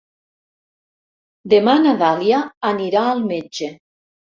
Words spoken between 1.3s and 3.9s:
Demà na Dàlia anirà al metge.